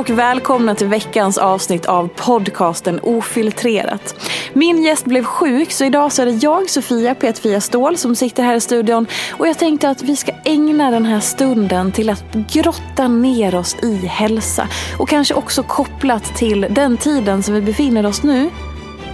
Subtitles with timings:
[0.00, 4.28] Och välkomna till veckans avsnitt av podcasten Ofiltrerat.
[4.52, 8.42] Min gäst blev sjuk så idag så är det jag, Sofia Petfia Ståhl, som sitter
[8.42, 12.34] här i studion och jag tänkte att vi ska ägna den här stunden till att
[12.34, 18.06] grotta ner oss i hälsa och kanske också kopplat till den tiden som vi befinner
[18.06, 18.50] oss nu.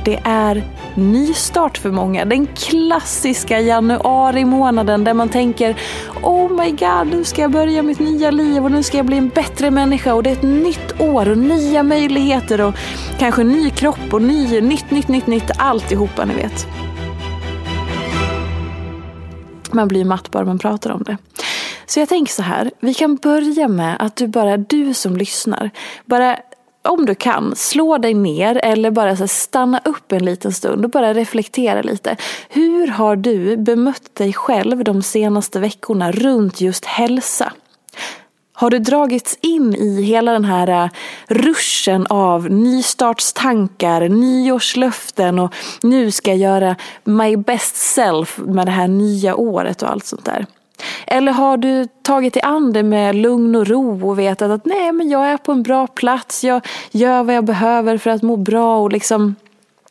[0.06, 0.62] Det är
[0.94, 2.24] nystart för många.
[2.24, 5.76] Den klassiska januari månaden där man tänker
[6.22, 9.16] Oh my god, nu ska jag börja mitt nya liv och nu ska jag bli
[9.16, 12.74] en bättre människa och det är ett nytt år och nya möjligheter och
[13.18, 16.66] kanske ny kropp och ny, nytt, nytt, nytt, nytt, alltihopa ni vet.
[19.72, 21.16] Man blir matt bara man pratar om det.
[21.86, 25.70] Så jag tänker så här, vi kan börja med att du bara, du som lyssnar,
[26.04, 26.36] bara
[26.86, 30.90] om du kan, slå dig ner eller bara så stanna upp en liten stund och
[30.90, 32.16] bara reflektera lite.
[32.48, 37.52] Hur har du bemött dig själv de senaste veckorna runt just hälsa?
[38.58, 40.90] Har du dragits in i hela den här äh,
[41.28, 48.88] ruschen av nystartstankar, nyårslöften och nu ska jag göra my best self med det här
[48.88, 50.46] nya året och allt sånt där?
[51.06, 54.92] Eller har du tagit dig an det med lugn och ro och vetat att nej
[54.92, 58.36] men jag är på en bra plats, jag gör vad jag behöver för att må
[58.36, 59.34] bra och liksom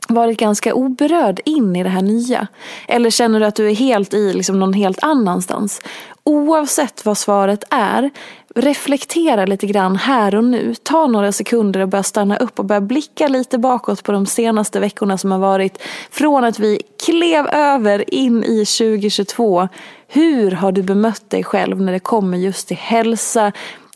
[0.07, 2.47] varit ganska oberörd in i det här nya?
[2.87, 5.81] Eller känner du att du är helt i liksom någon helt annanstans?
[6.23, 8.09] Oavsett vad svaret är,
[8.55, 10.75] reflektera lite grann här och nu.
[10.83, 14.79] Ta några sekunder och börja stanna upp och börja blicka lite bakåt på de senaste
[14.79, 15.81] veckorna som har varit.
[16.11, 19.67] Från att vi klev över in i 2022.
[20.07, 23.51] Hur har du bemött dig själv när det kommer just till hälsa,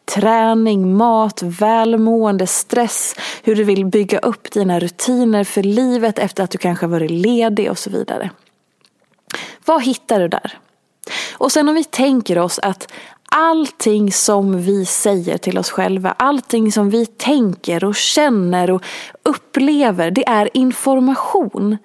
[0.10, 6.52] träning, mat, välmående, stress, hur du vill bygga upp dina rutiner för livet efter att
[6.52, 8.30] du kanske varit ledig och så vidare.
[9.66, 10.58] Vad hittar du där?
[11.34, 12.92] Och sen om vi tänker oss att
[13.30, 18.84] allting som vi säger till oss själva, allting som vi tänker och känner och
[19.24, 21.78] upplever, det är information.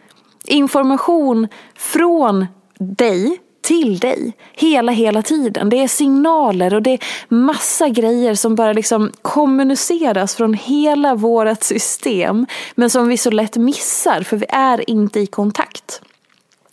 [0.44, 2.46] Information från
[2.78, 4.32] dig till dig.
[4.52, 5.68] Hela, hela tiden.
[5.68, 11.62] Det är signaler och det är massa grejer som bara liksom kommuniceras från hela vårt
[11.62, 12.46] system.
[12.74, 16.00] Men som vi så lätt missar för vi är inte i kontakt.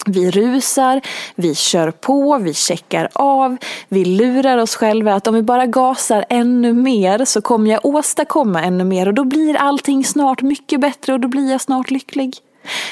[0.06, 1.02] Vi rusar,
[1.36, 3.58] vi kör på, vi checkar av,
[3.88, 8.64] vi lurar oss själva att om vi bara gasar ännu mer så kommer jag åstadkomma
[8.64, 12.38] ännu mer och då blir allting snart mycket bättre och då blir jag snart lycklig.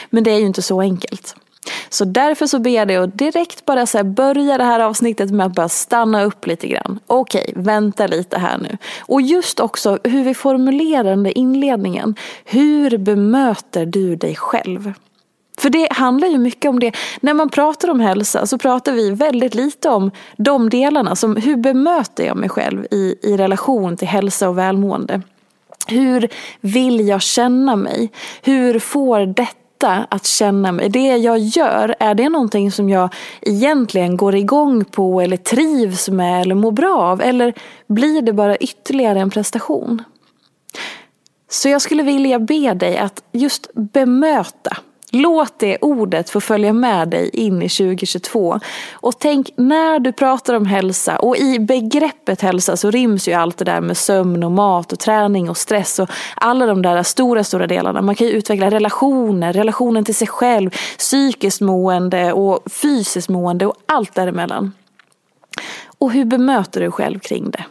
[0.10, 1.36] Men det är ju inte så enkelt.
[1.90, 5.46] Så därför så ber jag dig att direkt bara så börja det här avsnittet med
[5.46, 7.00] att bara stanna upp lite grann.
[7.08, 8.78] Okej, vänta lite här nu.
[9.00, 12.16] Och just också hur vi formulerar den där inledningen.
[12.46, 14.94] Hur bemöter du dig själv?
[15.60, 16.92] För det handlar ju mycket om det.
[17.22, 21.16] När man pratar om hälsa så pratar vi väldigt lite om de delarna.
[21.16, 25.22] Som hur bemöter jag mig själv i, i relation till hälsa och välmående?
[25.88, 26.30] Hur
[26.62, 28.12] vill jag känna mig?
[28.42, 30.90] Hur får detta att känna mig.
[30.90, 36.42] Det jag gör, är det någonting som jag egentligen går igång på eller trivs med
[36.42, 37.22] eller mår bra av?
[37.22, 37.54] Eller
[37.88, 40.04] blir det bara ytterligare en prestation?
[41.50, 44.78] Så jag skulle vilja be dig att just bemöta
[45.12, 48.60] Låt det ordet få följa med dig in i 2022.
[48.94, 53.58] Och tänk när du pratar om hälsa och i begreppet hälsa så ryms ju allt
[53.58, 57.44] det där med sömn och mat och träning och stress och alla de där stora,
[57.44, 58.02] stora delarna.
[58.02, 63.76] Man kan ju utveckla relationer, relationen till sig själv, psykiskt mående och fysiskt mående och
[63.86, 64.74] allt däremellan.
[66.00, 67.66] Och hur bemöter du själv kring det?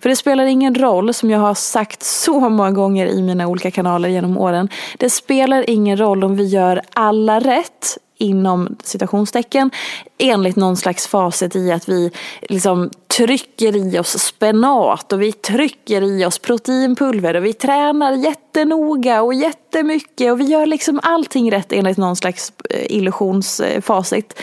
[0.00, 3.70] För det spelar ingen roll, som jag har sagt så många gånger i mina olika
[3.70, 4.68] kanaler genom åren.
[4.98, 9.70] Det spelar ingen roll om vi gör alla rätt inom citationstecken
[10.18, 12.10] enligt någon slags facit i att vi
[12.42, 19.22] liksom trycker i oss spenat och vi trycker i oss proteinpulver och vi tränar jättenoga
[19.22, 24.42] och jättemycket och vi gör liksom allting rätt enligt någon slags eh, illusionsfacit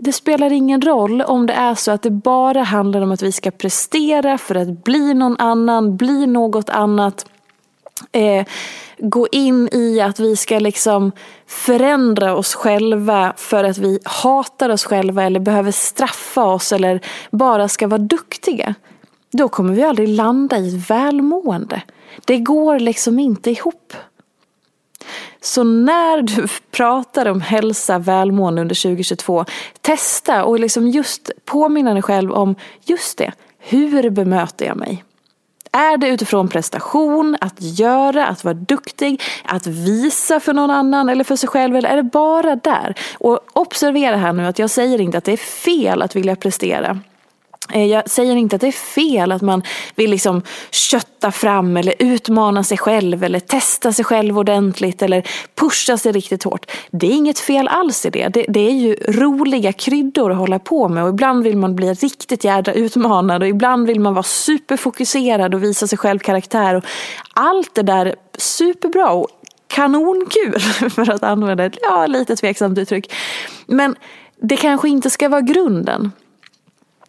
[0.00, 3.32] det spelar ingen roll om det är så att det bara handlar om att vi
[3.32, 7.26] ska prestera för att bli någon annan, bli något annat.
[8.12, 8.46] Eh,
[8.98, 11.12] gå in i att vi ska liksom
[11.46, 17.00] förändra oss själva för att vi hatar oss själva eller behöver straffa oss eller
[17.30, 18.74] bara ska vara duktiga.
[19.32, 21.82] Då kommer vi aldrig landa i ett välmående.
[22.24, 23.94] Det går liksom inte ihop.
[25.40, 29.44] Så när du pratar om hälsa, välmående under 2022,
[29.80, 32.54] testa och liksom just påminna dig själv om
[32.84, 33.32] just det.
[33.58, 35.04] Hur bemöter jag mig?
[35.72, 41.24] Är det utifrån prestation, att göra, att vara duktig, att visa för någon annan eller
[41.24, 42.94] för sig själv eller är det bara där?
[43.18, 47.00] Och observera här nu att jag säger inte att det är fel att vilja prestera.
[47.72, 49.62] Eh, jag säger inte att det är fel att man
[49.94, 55.96] vill liksom kötta fram eller utmana sig själv eller testa sig själv ordentligt eller pusha
[55.96, 56.70] sig riktigt hårt.
[56.90, 58.28] Det är inget fel alls i det.
[58.28, 61.94] Det, det är ju roliga kryddor att hålla på med och ibland vill man bli
[61.94, 66.74] riktigt jädra utmanad och ibland vill man vara superfokuserad och visa sig själv karaktär.
[66.74, 66.84] Och
[67.34, 69.28] allt det där är superbra och
[69.68, 73.12] kanonkul för att använda ett ja, lite tveksamt uttryck.
[73.66, 73.96] Men
[74.42, 76.12] det kanske inte ska vara grunden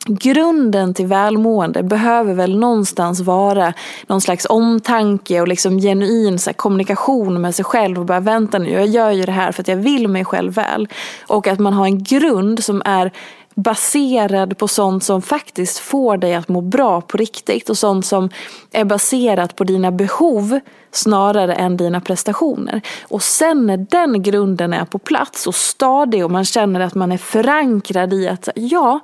[0.08, 3.74] grunden till välmående behöver väl någonstans vara
[4.08, 8.60] någon slags omtanke och liksom genuin så här, kommunikation med sig själv och bara vänta
[8.60, 10.88] nu, jag gör ju det här för att jag vill mig själv väl.
[11.28, 13.12] Och att man har en grund som är
[13.56, 18.30] baserad på sånt som faktiskt får dig att må bra på riktigt och sånt som
[18.72, 20.60] är baserat på dina behov
[20.92, 22.82] snarare än dina prestationer.
[23.04, 27.12] Och sen när den grunden är på plats och stadig och man känner att man
[27.12, 29.00] är förankrad i att ja,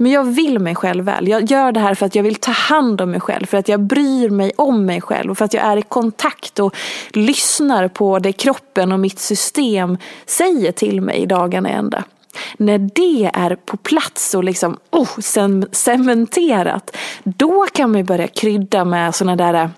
[0.00, 1.28] men jag vill mig själv väl.
[1.28, 3.46] Jag gör det här för att jag vill ta hand om mig själv.
[3.46, 5.30] För att jag bryr mig om mig själv.
[5.30, 6.76] Och för att jag är i kontakt och
[7.12, 12.04] lyssnar på det kroppen och mitt system säger till mig dagarna ända.
[12.56, 15.18] När det är på plats och liksom oh,
[15.72, 16.96] cementerat.
[17.24, 19.68] Då kan man börja krydda med sådana där eh,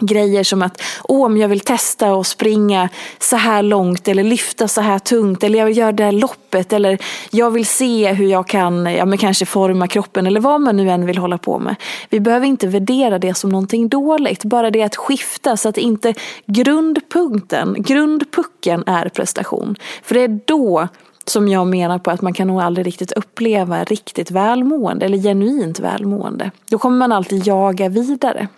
[0.00, 4.68] grejer som att åh, om jag vill testa och springa så här långt eller lyfta
[4.68, 6.98] så här tungt eller jag vill göra det här loppet eller
[7.30, 10.90] jag vill se hur jag kan ja, men kanske forma kroppen eller vad man nu
[10.90, 11.76] än vill hålla på med.
[12.10, 16.14] Vi behöver inte värdera det som någonting dåligt, bara det att skifta så att inte
[16.46, 19.76] grundpunkten, grundpucken är prestation.
[20.02, 20.88] För det är då
[21.24, 25.80] som jag menar på att man kan nog aldrig riktigt uppleva riktigt välmående eller genuint
[25.80, 26.50] välmående.
[26.70, 28.48] Då kommer man alltid jaga vidare.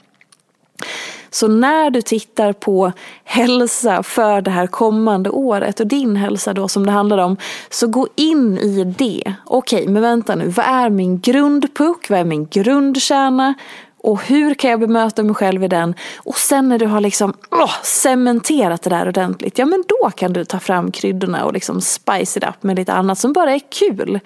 [1.34, 2.92] Så när du tittar på
[3.24, 7.36] hälsa för det här kommande året och din hälsa då som det handlar om,
[7.70, 9.34] så gå in i det.
[9.44, 12.10] Okej, men vänta nu, vad är min grundpuck?
[12.10, 13.54] Vad är min grundkärna?
[13.98, 15.94] Och hur kan jag bemöta mig själv i den?
[16.16, 20.32] Och sen när du har liksom åh, cementerat det där ordentligt, ja men då kan
[20.32, 23.60] du ta fram kryddorna och liksom spice it up med lite annat som bara är
[23.68, 24.20] kul.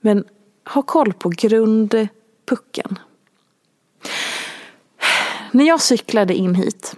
[0.00, 0.24] Men
[0.74, 2.98] ha koll på grundpucken.
[5.52, 6.96] När jag cyklade in hit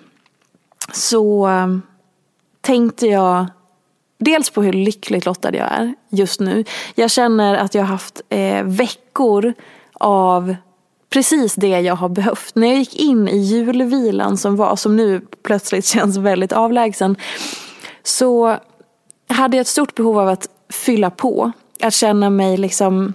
[0.92, 1.68] så eh,
[2.60, 3.46] tänkte jag
[4.18, 6.64] dels på hur lyckligt lottad jag är just nu.
[6.94, 9.54] Jag känner att jag har haft eh, veckor
[9.92, 10.56] av
[11.10, 12.54] precis det jag har behövt.
[12.54, 17.16] När jag gick in i julvilan som var, som nu plötsligt känns väldigt avlägsen,
[18.02, 18.56] så
[19.28, 21.52] hade jag ett stort behov av att fylla på.
[21.80, 23.12] Att känna mig liksom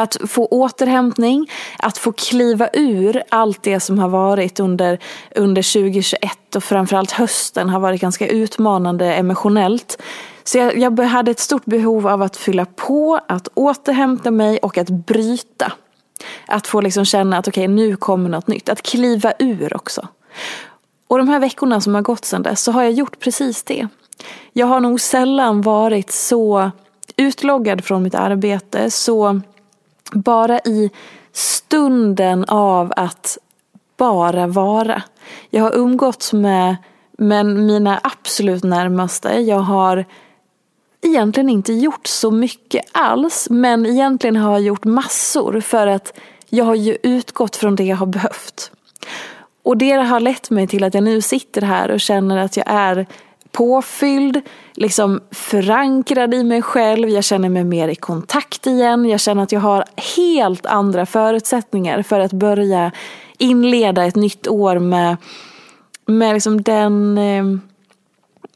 [0.00, 4.98] att få återhämtning, att få kliva ur allt det som har varit under,
[5.36, 10.02] under 2021 och framförallt hösten har varit ganska utmanande emotionellt.
[10.44, 14.78] Så jag, jag hade ett stort behov av att fylla på, att återhämta mig och
[14.78, 15.72] att bryta.
[16.46, 18.68] Att få liksom känna att okej, okay, nu kommer något nytt.
[18.68, 20.08] Att kliva ur också.
[21.08, 23.88] Och de här veckorna som har gått sedan dess så har jag gjort precis det.
[24.52, 26.70] Jag har nog sällan varit så
[27.16, 29.40] utloggad från mitt arbete, så
[30.14, 30.90] bara i
[31.32, 33.38] stunden av att
[33.96, 35.02] bara vara.
[35.50, 36.76] Jag har umgåtts med
[37.22, 40.04] Men mina absolut närmaste, jag har
[41.02, 43.46] egentligen inte gjort så mycket alls.
[43.50, 47.96] Men egentligen har jag gjort massor för att jag har ju utgått från det jag
[47.96, 48.72] har behövt.
[49.62, 52.66] Och det har lett mig till att jag nu sitter här och känner att jag
[52.68, 53.06] är
[53.52, 54.40] påfylld,
[54.74, 59.52] liksom förankrad i mig själv, jag känner mig mer i kontakt igen, jag känner att
[59.52, 59.84] jag har
[60.16, 62.92] helt andra förutsättningar för att börja
[63.38, 65.16] inleda ett nytt år med,
[66.06, 67.44] med liksom den eh,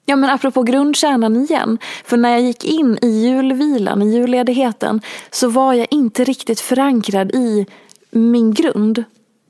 [0.06, 1.78] Ja men apropå grundkärnan igen.
[2.04, 7.30] För när jag gick in i julvilan, i julledigheten, så var jag inte riktigt förankrad
[7.30, 7.66] i
[8.10, 9.04] min grund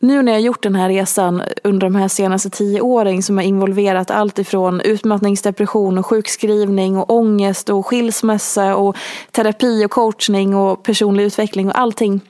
[0.05, 3.45] nu när jag gjort den här resan under de här senaste tio åren som har
[3.45, 8.97] involverat allt ifrån utmattningsdepression och sjukskrivning och ångest och skilsmässa och
[9.31, 12.21] terapi och coachning och personlig utveckling och allting.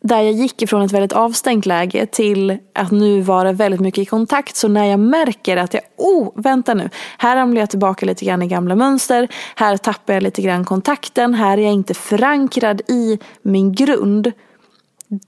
[0.00, 4.04] Där jag gick ifrån ett väldigt avstängt läge till att nu vara väldigt mycket i
[4.04, 4.56] kontakt.
[4.56, 8.42] Så när jag märker att jag, oh vänta nu, här ramlar jag tillbaka lite grann
[8.42, 9.28] i gamla mönster.
[9.56, 11.34] Här tappar jag lite grann kontakten.
[11.34, 14.32] Här är jag inte förankrad i min grund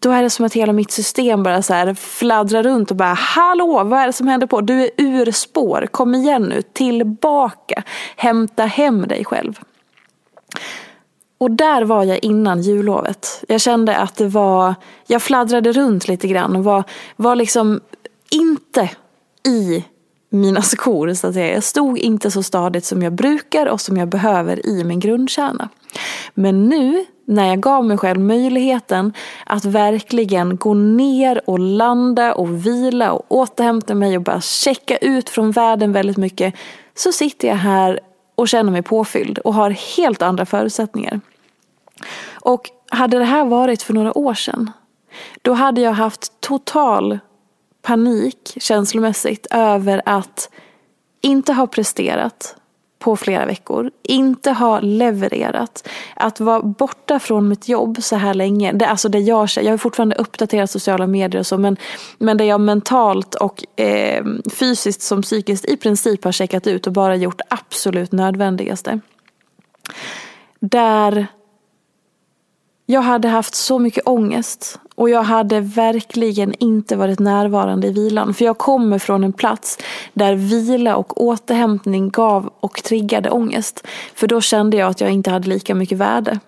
[0.01, 3.15] då är det som att hela mitt system bara så här fladdrar runt och bara
[3.15, 4.61] Hallå, vad är det som händer på?
[4.61, 7.83] Du är ur spår, kom igen nu, tillbaka,
[8.17, 9.61] hämta hem dig själv.
[11.39, 13.45] Och där var jag innan jullovet.
[13.49, 14.75] Jag kände att det var,
[15.07, 16.85] jag fladdrade runt lite grann och var,
[17.17, 17.81] var liksom
[18.31, 18.91] inte
[19.47, 19.85] i
[20.35, 21.55] mina skor så att säga.
[21.55, 25.69] Jag stod inte så stadigt som jag brukar och som jag behöver i min grundkärna.
[26.35, 29.13] Men nu när jag gav mig själv möjligheten
[29.47, 35.31] att verkligen gå ner och landa och vila och återhämta mig och bara checka ut
[35.31, 36.55] från världen väldigt mycket
[36.95, 38.01] så sitter jag här
[38.35, 41.21] och känner mig påfylld och har helt andra förutsättningar.
[42.33, 44.71] Och hade det här varit för några år sedan
[45.43, 47.19] då hade jag haft total
[47.85, 50.51] panik känslomässigt över att
[51.21, 52.57] inte ha presterat
[52.99, 58.73] på flera veckor, inte ha levererat, att vara borta från mitt jobb så här länge,
[58.73, 61.77] det, alltså det jag, jag har fortfarande uppdaterat sociala medier och så, men,
[62.19, 66.93] men det jag mentalt och eh, fysiskt som psykiskt i princip har checkat ut och
[66.93, 69.01] bara gjort absolut nödvändigaste.
[70.61, 71.27] Där
[72.87, 78.35] jag hade haft så mycket ångest och jag hade verkligen inte varit närvarande i vilan.
[78.35, 79.79] För jag kommer från en plats
[80.13, 83.87] där vila och återhämtning gav och triggade ångest.
[84.15, 86.39] För då kände jag att jag inte hade lika mycket värde.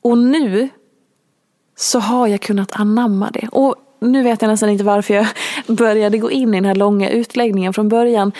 [0.00, 0.68] Och nu
[1.76, 3.48] så har jag kunnat anamma det.
[3.52, 5.26] Och nu vet jag nästan inte varför jag
[5.76, 8.32] började gå in i den här långa utläggningen från början.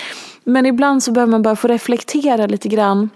[0.44, 3.10] Men ibland så behöver man bara få reflektera lite grann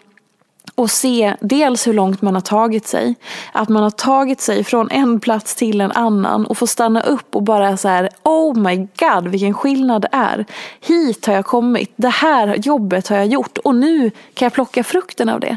[0.81, 3.15] och se dels hur långt man har tagit sig.
[3.53, 7.37] Att man har tagit sig från en plats till en annan och få stanna upp
[7.37, 10.45] och bara så här, oh my god vilken skillnad det är.
[10.81, 14.85] Hit har jag kommit, det här jobbet har jag gjort och nu kan jag plocka
[14.85, 15.57] frukten av det.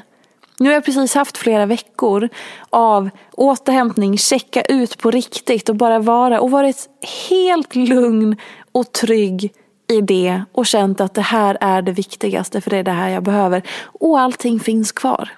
[0.60, 2.30] Nu har jag precis haft flera veckor
[2.70, 6.89] av återhämtning, checka ut på riktigt och bara vara och varit
[7.30, 8.38] helt lugn
[8.72, 9.53] och trygg
[9.94, 13.10] i det och känt att det här är det viktigaste för det är det här
[13.10, 13.64] jag behöver.
[13.84, 15.30] Och allting finns kvar.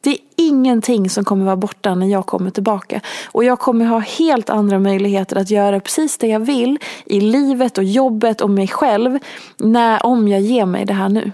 [0.00, 3.00] Det är ingenting som kommer vara borta när jag kommer tillbaka.
[3.26, 7.78] Och jag kommer ha helt andra möjligheter att göra precis det jag vill i livet
[7.78, 9.18] och jobbet och mig själv
[9.56, 11.32] när, om jag ger mig det här nu.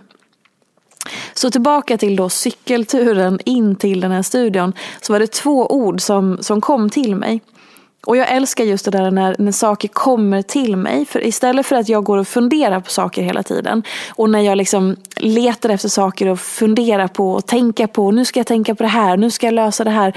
[1.34, 6.00] Så tillbaka till då cykelturen in till den här studion så var det två ord
[6.00, 7.40] som, som kom till mig.
[8.06, 11.04] Och jag älskar just det där när, när saker kommer till mig.
[11.04, 13.82] För istället för att jag går och funderar på saker hela tiden.
[14.10, 18.10] Och när jag liksom letar efter saker och funderar på och tänka på.
[18.10, 20.16] Nu ska jag tänka på det här, nu ska jag lösa det här.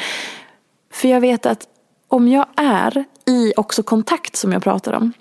[0.93, 1.67] För jag vet att
[2.07, 5.13] om jag är i också kontakt som jag pratar om.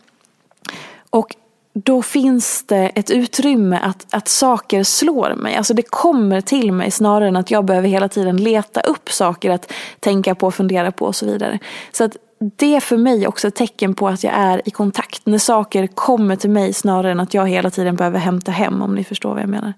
[1.10, 1.36] Och
[1.72, 5.56] då finns det ett utrymme att, att saker slår mig.
[5.56, 9.50] Alltså det kommer till mig snarare än att jag behöver hela tiden leta upp saker
[9.50, 11.58] att tänka på, fundera på och så vidare.
[11.92, 15.26] Så att det är för mig också ett tecken på att jag är i kontakt.
[15.26, 18.94] När saker kommer till mig snarare än att jag hela tiden behöver hämta hem om
[18.94, 19.72] ni förstår vad jag menar.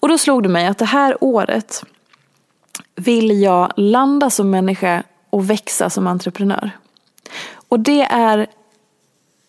[0.00, 1.84] Och då slog det mig att det här året
[2.96, 6.70] vill jag landa som människa och växa som entreprenör.
[7.68, 8.46] Och det är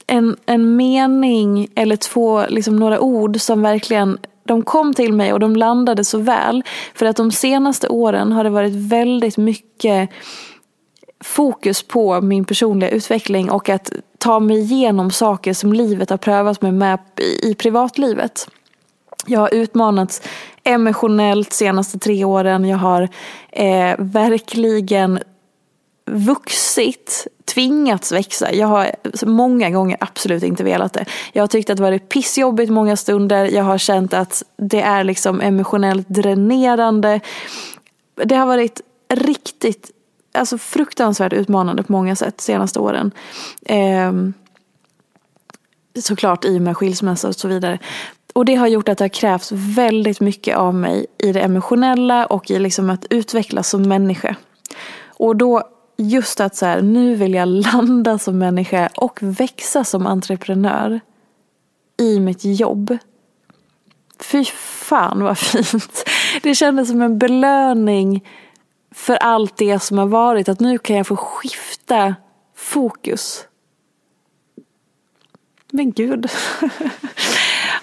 [0.07, 5.39] en, en mening eller två, liksom några ord som verkligen de kom till mig och
[5.39, 6.63] de landade så väl.
[6.95, 10.09] För att de senaste åren har det varit väldigt mycket
[11.23, 16.61] fokus på min personliga utveckling och att ta mig igenom saker som livet har prövat
[16.61, 16.99] mig med
[17.43, 18.47] i privatlivet.
[19.25, 20.21] Jag har utmanats
[20.63, 22.65] emotionellt de senaste tre åren.
[22.65, 23.09] Jag har
[23.51, 25.19] eh, verkligen
[26.11, 28.53] vuxit, tvingats växa.
[28.53, 28.91] Jag har
[29.25, 31.05] många gånger absolut inte velat det.
[31.33, 33.45] Jag har tyckt att det varit pissjobbigt många stunder.
[33.45, 37.19] Jag har känt att det är liksom emotionellt dränerande.
[38.23, 38.81] Det har varit
[39.13, 39.91] riktigt,
[40.31, 43.11] alltså fruktansvärt utmanande på många sätt de senaste åren.
[43.65, 44.13] Eh,
[46.01, 47.79] såklart i och med skilsmässa och så vidare.
[48.33, 52.25] Och det har gjort att det har krävts väldigt mycket av mig i det emotionella
[52.25, 54.35] och i liksom att utvecklas som människa.
[55.07, 55.63] Och då
[55.97, 60.99] just att så här, nu vill jag landa som människa och växa som entreprenör
[61.97, 62.97] i mitt jobb.
[64.19, 66.09] Fy fan vad fint.
[66.41, 68.23] Det kändes som en belöning
[68.99, 70.49] för allt det som har varit.
[70.49, 72.15] Att nu kan jag få skifta
[72.55, 73.45] fokus.
[75.71, 76.29] Men gud.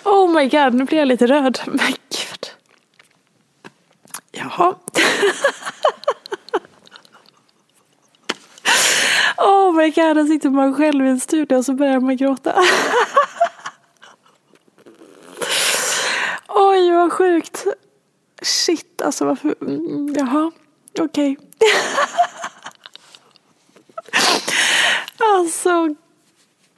[0.05, 1.61] Oh my god, nu blir jag lite röd.
[1.67, 2.51] Men gud.
[4.33, 4.75] Jaha.
[9.39, 12.55] Oh my god, här sitter man själv i en studio och så börjar man gråta.
[16.49, 17.67] Oj, vad sjukt.
[18.43, 19.55] Shit, alltså varför...
[19.61, 20.53] Mm, jaha,
[21.01, 21.37] okej.
[21.39, 21.71] Okay.
[25.19, 25.95] alltså,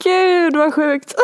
[0.05, 1.15] gud vad sjukt.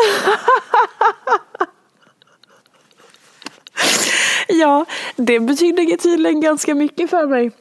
[4.48, 4.84] ja,
[5.16, 7.52] det betyder tydligen ganska mycket för mig.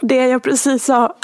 [0.00, 1.16] Det jag precis sa.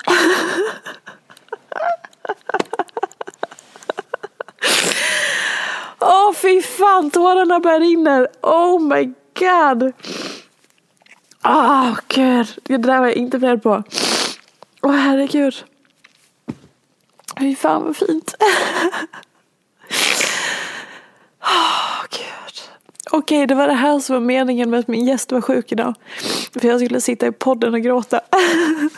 [6.00, 8.26] Åh oh, fy fan, tårarna börjar rinna.
[8.42, 9.92] Oh my god.
[11.46, 13.82] Åh oh, gud, det där var jag inte beredd på.
[14.82, 15.54] Åh oh, herregud.
[17.38, 18.34] Fy fan vad fint.
[21.40, 22.60] oh, gud.
[23.10, 25.72] Okej, okay, det var det här som var meningen med att min gäst var sjuk
[25.72, 25.94] idag.
[26.52, 28.20] För jag skulle sitta i podden och gråta.
[28.32, 28.88] oh,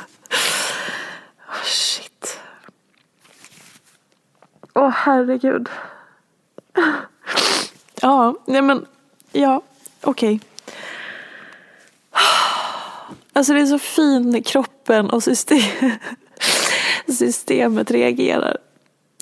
[1.64, 2.38] shit.
[4.74, 5.68] Åh oh, herregud.
[8.02, 8.86] Ja, nej men,
[9.32, 9.62] ja,
[10.00, 10.34] okej.
[10.34, 10.40] Okay.
[13.36, 15.90] Alltså det är så fint när kroppen och system,
[17.08, 18.58] systemet reagerar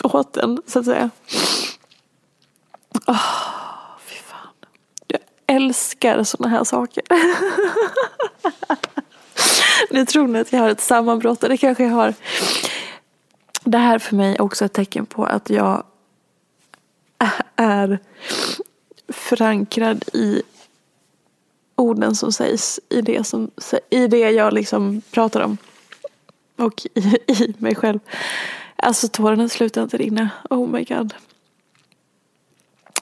[0.02, 1.10] åt en, så att säga.
[3.06, 3.26] Oh,
[4.06, 4.54] fy fan.
[5.06, 7.04] Jag älskar sådana här saker.
[9.90, 12.14] Nu tror ni att jag har ett sammanbrott, och det kanske jag har.
[13.64, 15.84] Det här för mig är också ett tecken på att jag
[17.56, 17.98] är
[19.08, 20.42] förankrad i
[21.74, 23.50] orden som sägs i det, som,
[23.90, 25.56] i det jag liksom pratar om.
[26.56, 27.00] Och i,
[27.32, 27.98] i mig själv.
[28.76, 30.30] Alltså tårarna slutar inte rinna.
[30.50, 31.14] Oh my god.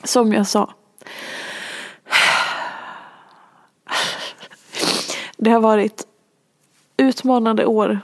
[0.05, 0.75] Som jag sa.
[5.37, 6.07] Det har varit
[6.97, 8.01] utmanande år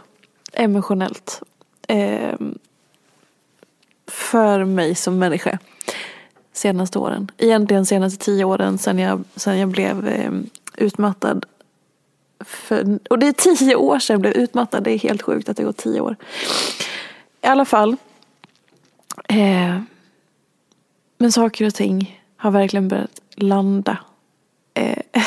[0.53, 1.43] emotionellt.
[1.89, 2.35] Eh,
[4.07, 5.59] för mig som människa
[6.53, 7.31] senaste åren.
[7.39, 10.33] Egentligen senaste tio åren sen jag, sen jag blev eh,
[10.79, 11.47] utmattad.
[12.41, 14.85] För, och det är tio år sedan jag blev utmattad.
[14.85, 16.17] Det är helt sjukt att det gått tio år.
[17.43, 17.97] I alla fall.
[19.29, 19.81] Eh,
[21.19, 23.99] men saker och ting har verkligen börjat landa.
[24.75, 25.03] Eh,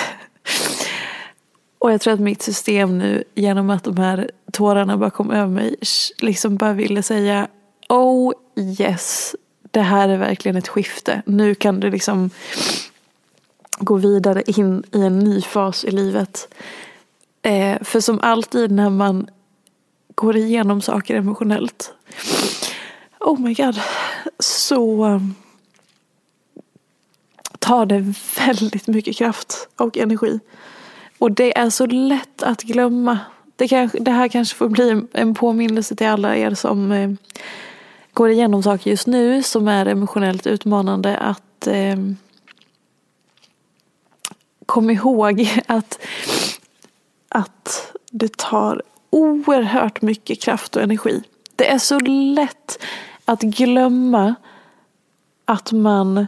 [1.79, 5.47] och jag tror att mitt system nu genom att de här tårarna bara kom över
[5.47, 5.75] mig
[6.21, 7.47] liksom bara ville säga
[7.89, 9.35] Oh yes,
[9.71, 11.21] det här är verkligen ett skifte.
[11.25, 12.29] Nu kan du liksom
[13.81, 16.53] gå vidare in i en ny fas i livet.
[17.41, 19.27] Eh, för som alltid när man
[20.15, 21.93] går igenom saker emotionellt.
[23.19, 23.79] Oh my god.
[24.39, 25.35] Så ehm,
[27.59, 30.39] tar det väldigt mycket kraft och energi.
[31.17, 33.19] Och det är så lätt att glömma.
[33.55, 37.11] Det, kanske, det här kanske får bli en påminnelse till alla er som eh,
[38.13, 41.97] går igenom saker just nu som är emotionellt utmanande att eh,
[44.71, 45.99] kom ihåg att,
[47.29, 51.23] att det tar oerhört mycket kraft och energi.
[51.55, 52.83] Det är så lätt
[53.25, 54.35] att glömma
[55.45, 56.27] att man,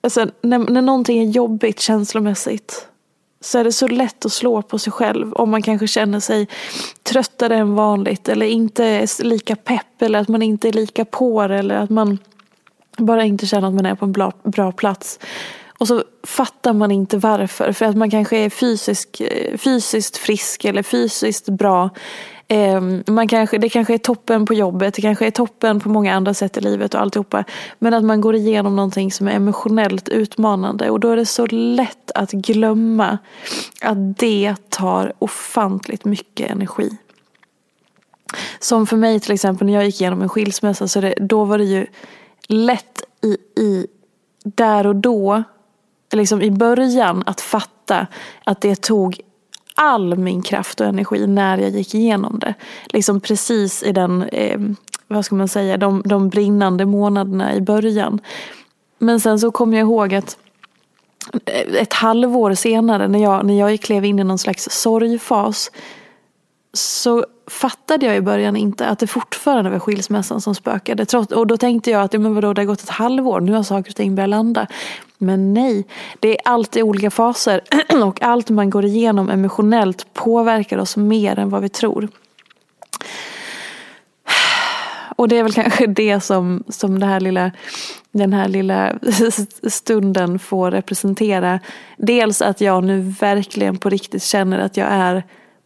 [0.00, 2.88] alltså när, när någonting är jobbigt känslomässigt
[3.40, 6.48] så är det så lätt att slå på sig själv om man kanske känner sig
[7.02, 11.48] tröttare än vanligt eller inte är lika pepp eller att man inte är lika på
[11.48, 11.58] det.
[11.58, 12.18] eller att man
[12.96, 15.18] bara inte känner att man är på en bra, bra plats.
[15.84, 17.72] Och så fattar man inte varför.
[17.72, 21.90] För att man kanske är fysisk, eh, fysiskt frisk eller fysiskt bra.
[22.48, 26.14] Ehm, man kanske, det kanske är toppen på jobbet, det kanske är toppen på många
[26.14, 27.44] andra sätt i livet och alltihopa.
[27.78, 31.46] Men att man går igenom någonting som är emotionellt utmanande och då är det så
[31.46, 33.18] lätt att glömma
[33.80, 36.96] att det tar ofantligt mycket energi.
[38.58, 41.58] Som för mig till exempel när jag gick igenom en skilsmässa så det, då var
[41.58, 41.86] det ju
[42.48, 43.86] lätt i, i
[44.44, 45.44] där och då,
[46.14, 48.06] liksom i början att fatta
[48.44, 49.20] att det tog
[49.74, 52.54] all min kraft och energi när jag gick igenom det.
[52.86, 54.60] Liksom precis i den, eh,
[55.08, 58.20] vad ska man säga, de, de brinnande månaderna i början.
[58.98, 60.38] Men sen så kommer jag ihåg att
[61.46, 65.70] eh, ett halvår senare när jag, när jag klev in i någon slags sorgfas
[66.74, 71.06] så fattade jag i början inte att det fortfarande var skilsmässan som spökade.
[71.34, 73.90] Och då tänkte jag att men vadå, det har gått ett halvår, nu har saker
[73.90, 74.66] och ting börjat landa.
[75.18, 75.84] Men nej,
[76.20, 77.60] det är alltid olika faser
[78.04, 82.08] och allt man går igenom emotionellt påverkar oss mer än vad vi tror.
[85.16, 87.50] Och det är väl kanske det som, som det här lilla,
[88.12, 88.92] den här lilla
[89.68, 91.60] stunden får representera.
[91.96, 95.24] Dels att jag nu verkligen på riktigt känner att jag är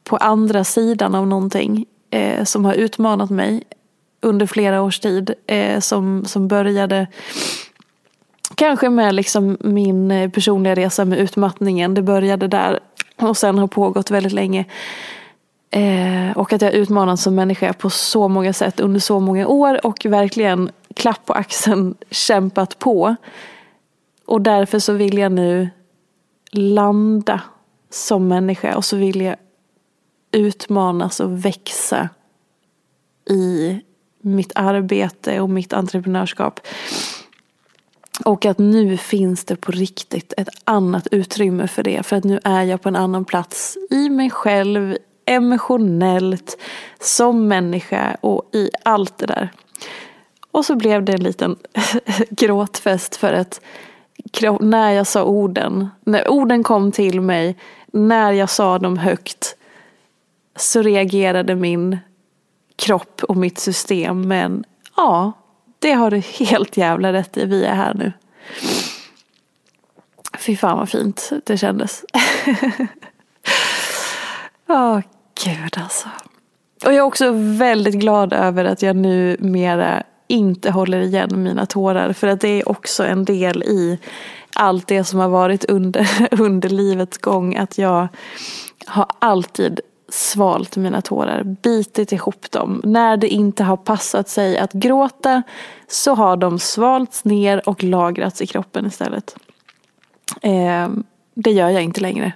[0.08, 3.62] på andra sidan av någonting eh, som har utmanat mig
[4.20, 5.34] under flera års tid.
[5.46, 7.06] Eh, som, som började
[8.54, 11.94] kanske med liksom min eh, personliga resa med utmattningen.
[11.94, 12.80] Det började där
[13.20, 14.64] och sen har pågått väldigt länge.
[15.70, 19.86] Eh, och att jag utmanats som människa på så många sätt under så många år
[19.86, 23.16] och verkligen klapp på axeln kämpat på.
[24.26, 25.68] Och därför så vill jag nu
[26.50, 27.40] landa
[27.90, 29.36] som människa och så vill jag
[30.32, 32.08] utmanas och växa
[33.30, 33.80] i
[34.20, 36.60] mitt arbete och mitt entreprenörskap.
[38.24, 42.06] Och att nu finns det på riktigt ett annat utrymme för det.
[42.06, 46.58] För att nu är jag på en annan plats i mig själv, emotionellt,
[47.00, 49.48] som människa och i allt det där.
[50.50, 51.56] Och så blev det en liten
[52.30, 53.60] gråtfest för att
[54.60, 57.56] när jag sa orden, när orden kom till mig,
[57.92, 59.57] när jag sa dem högt
[60.58, 61.98] så reagerade min
[62.76, 64.28] kropp och mitt system.
[64.28, 64.64] Men
[64.96, 65.32] ja,
[65.78, 67.44] det har du helt jävla rätt i.
[67.44, 68.12] Vi är här nu.
[70.38, 72.04] Fy fan vad fint det kändes.
[74.68, 75.00] Åh oh,
[75.44, 76.08] gud alltså.
[76.84, 82.12] Och jag är också väldigt glad över att jag numera inte håller igen mina tårar.
[82.12, 83.98] För att det är också en del i
[84.54, 87.56] allt det som har varit under, under livets gång.
[87.56, 88.08] Att jag
[88.86, 92.80] har alltid svalt mina tårar, bitit ihop dem.
[92.84, 95.42] När det inte har passat sig att gråta
[95.88, 99.36] så har de svalts ner och lagrats i kroppen istället.
[100.42, 100.88] Eh,
[101.34, 102.32] det gör jag inte längre.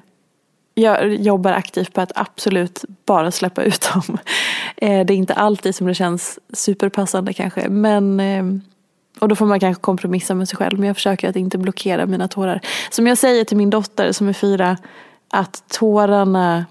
[0.74, 4.18] Jag jobbar aktivt på att absolut bara släppa ut dem.
[4.76, 7.68] Eh, det är inte alltid som det känns superpassande kanske.
[7.68, 8.44] Men, eh,
[9.20, 10.78] och då får man kanske kompromissa med sig själv.
[10.78, 12.60] Men jag försöker att inte blockera mina tårar.
[12.90, 14.76] Som jag säger till min dotter som är fyra.
[15.34, 16.64] Att tårarna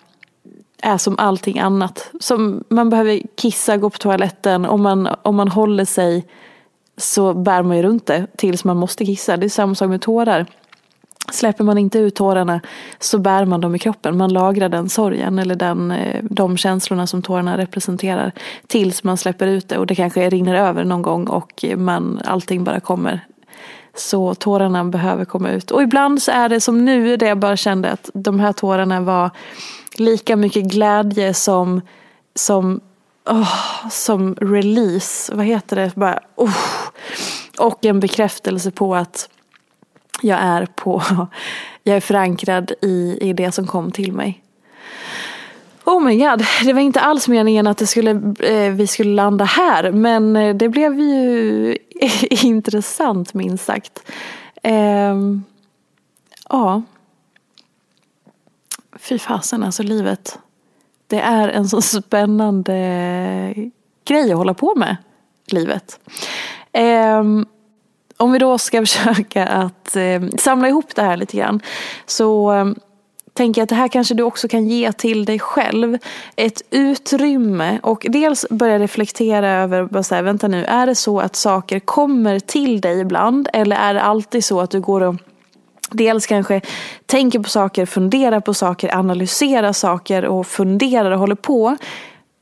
[0.82, 2.12] är som allting annat.
[2.20, 4.66] Som man behöver kissa, gå på toaletten.
[4.66, 6.26] Om man, om man håller sig
[6.98, 9.38] så bär man ju runt det tills man måste kissa.
[9.38, 10.46] Det är samma sak med tårar.
[11.32, 12.62] Släpper man inte ut tårarna
[13.00, 14.18] så bär man dem i kroppen.
[14.18, 18.32] Man lagrar den sorgen eller den, eh, de känslorna som tårarna representerar
[18.68, 22.64] tills man släpper ut det och det kanske rinner över någon gång och man, allting
[22.64, 23.26] bara kommer.
[23.96, 25.72] Så tårarna behöver komma ut.
[25.72, 29.02] Och ibland så är det som nu, där jag bara kände att de här tårarna
[29.02, 29.30] var
[29.96, 31.82] lika mycket glädje som,
[32.36, 32.82] som,
[33.26, 35.36] oh, som release.
[35.36, 35.92] Vad heter det?
[35.96, 36.58] Bara, oh.
[37.58, 39.30] Och en bekräftelse på att
[40.22, 41.04] jag är på,
[41.84, 44.44] jag är förankrad i, i det som kom till mig.
[45.86, 49.46] Oh my god, det var inte alls meningen att det skulle, eh, vi skulle landa
[49.46, 49.92] här.
[49.92, 51.78] Men eh, det blev ju
[52.30, 54.04] intressant minst sagt.
[54.64, 55.16] Eh,
[56.50, 56.82] ja,
[59.02, 60.40] fy fasen alltså livet.
[61.08, 62.74] Det är en så spännande
[64.06, 64.98] grej att hålla på med,
[65.48, 66.00] livet.
[66.74, 67.46] Um,
[68.18, 71.62] om vi då ska försöka att eh, samla ihop det här lite grann.
[72.06, 72.66] Så eh,
[73.34, 75.98] tänker jag att det här kanske du också kan ge till dig själv.
[76.36, 81.20] Ett utrymme och dels börja reflektera över, bara så här, vänta nu, är det så
[81.20, 83.50] att saker kommer till dig ibland?
[83.54, 85.16] Eller är det alltid så att du går och
[85.92, 86.62] Dels kanske
[87.06, 91.78] tänker på saker, funderar på saker, analyserar saker och funderar och håller på.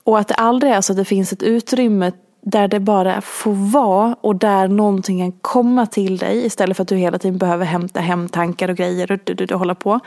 [0.04, 3.72] Och att det aldrig är så att det finns ett utrymme där det bara får
[3.72, 7.66] vara och där någonting kan komma till dig istället för att du hela tiden behöver
[7.66, 10.00] hämta hem tankar och grejer och, och, och hålla på.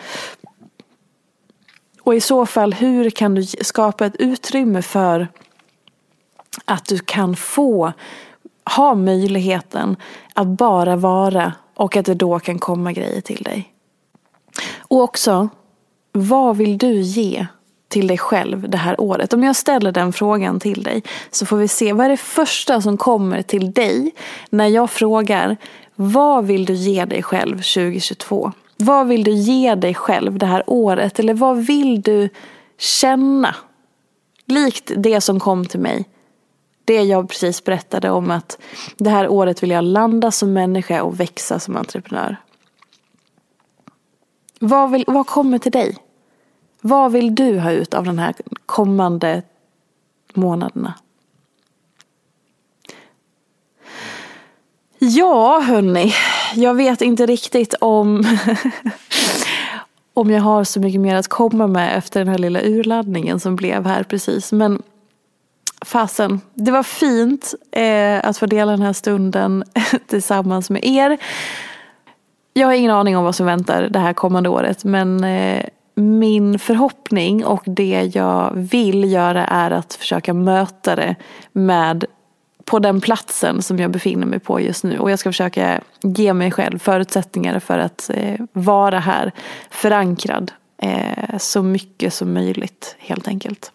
[2.02, 5.28] Och i så fall, hur kan du skapa ett utrymme för
[6.64, 7.92] att du kan få
[8.76, 9.96] ha möjligheten
[10.34, 13.72] att bara vara och att det då kan komma grejer till dig.
[14.78, 15.48] Och också,
[16.12, 17.46] vad vill du ge
[17.88, 19.32] till dig själv det här året?
[19.32, 22.80] Om jag ställer den frågan till dig så får vi se vad är det första
[22.80, 24.10] som kommer till dig
[24.50, 25.56] när jag frågar
[25.94, 28.52] vad vill du ge dig själv 2022?
[28.76, 31.18] Vad vill du ge dig själv det här året?
[31.18, 32.28] Eller vad vill du
[32.78, 33.54] känna?
[34.46, 36.04] Likt det som kom till mig.
[36.84, 38.58] Det jag precis berättade om att
[38.96, 42.36] det här året vill jag landa som människa och växa som entreprenör.
[44.58, 45.96] Vad, vill, vad kommer till dig?
[46.80, 48.34] Vad vill du ha ut av de här
[48.66, 49.42] kommande
[50.34, 50.94] månaderna?
[54.98, 56.14] Ja, hörni.
[56.54, 58.24] Jag vet inte riktigt om,
[60.14, 63.56] om jag har så mycket mer att komma med efter den här lilla urladdningen som
[63.56, 64.52] blev här precis.
[64.52, 64.82] Men
[65.84, 69.64] fasen, det var fint eh, att få dela den här stunden
[70.06, 71.18] tillsammans med er.
[72.54, 75.64] Jag har ingen aning om vad som väntar det här kommande året men eh,
[75.94, 81.16] min förhoppning och det jag vill göra är att försöka möta det
[81.52, 82.04] med
[82.64, 84.98] på den platsen som jag befinner mig på just nu.
[84.98, 89.32] Och jag ska försöka ge mig själv förutsättningar för att eh, vara här
[89.70, 93.72] förankrad eh, så mycket som möjligt helt enkelt.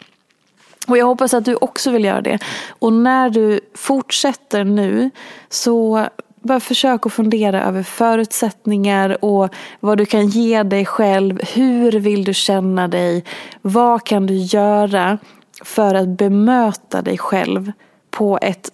[0.88, 2.38] Och jag hoppas att du också vill göra det.
[2.68, 5.10] Och när du fortsätter nu
[5.48, 6.06] så
[6.40, 11.40] bara försök att fundera över förutsättningar och vad du kan ge dig själv.
[11.54, 13.24] Hur vill du känna dig?
[13.62, 15.18] Vad kan du göra
[15.64, 17.72] för att bemöta dig själv
[18.10, 18.70] på ett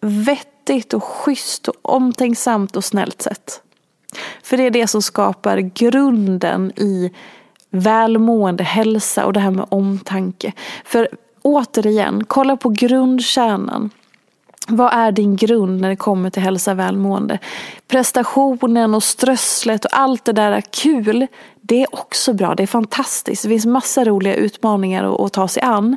[0.00, 3.62] vettigt och schysst och omtänksamt och snällt sätt?
[4.42, 7.12] För det är det som skapar grunden i
[7.70, 10.52] välmående, hälsa och det här med omtanke.
[10.84, 11.08] För
[11.42, 13.90] återigen, kolla på grundkärnan.
[14.68, 17.38] Vad är din grund när det kommer till hälsa och välmående?
[17.88, 21.26] Prestationen och strösslet och allt det där är kul.
[21.60, 23.42] Det är också bra, det är fantastiskt.
[23.42, 25.96] Det finns massa roliga utmaningar att ta sig an.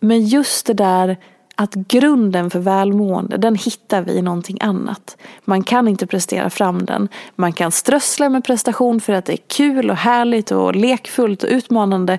[0.00, 1.16] Men just det där
[1.54, 5.16] att grunden för välmående, den hittar vi i någonting annat.
[5.44, 7.08] Man kan inte prestera fram den.
[7.36, 11.50] Man kan strössla med prestation för att det är kul och härligt och lekfullt och
[11.50, 12.18] utmanande.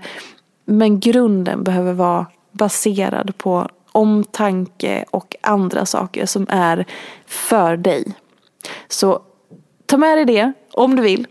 [0.65, 2.25] Men grunden behöver vara
[2.57, 6.85] baserad på omtanke och andra saker som är
[7.25, 8.15] för dig.
[8.87, 9.21] Så
[9.85, 11.27] ta med dig det om du vill.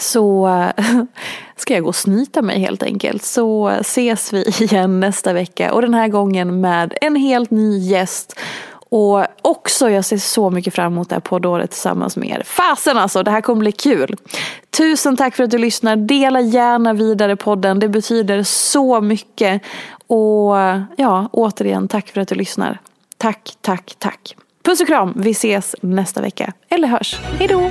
[0.00, 0.84] Så eh,
[1.56, 3.22] ska jag gå och snyta mig helt enkelt.
[3.22, 8.40] Så ses vi igen nästa vecka och den här gången med en helt ny gäst.
[8.90, 12.42] Och också, jag ser så mycket fram emot det här poddåret tillsammans med er.
[12.44, 14.16] Fasen alltså, det här kommer bli kul.
[14.70, 15.96] Tusen tack för att du lyssnar.
[15.96, 17.78] Dela gärna vidare podden.
[17.78, 19.62] Det betyder så mycket.
[20.06, 20.54] Och
[20.96, 22.78] ja, återigen tack för att du lyssnar.
[23.16, 24.36] Tack, tack, tack.
[24.62, 25.12] Puss och kram.
[25.16, 26.52] Vi ses nästa vecka.
[26.68, 27.20] Eller hörs.
[27.38, 27.70] Hej då!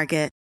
[0.01, 0.40] Target.